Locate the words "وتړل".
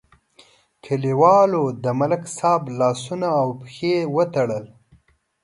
4.15-4.65